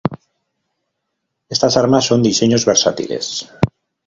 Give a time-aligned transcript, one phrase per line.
[1.47, 3.47] Estas armas son diseños versátiles.